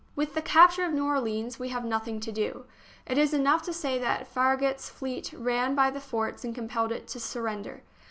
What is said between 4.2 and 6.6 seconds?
Farragut's fleet ran by the forts and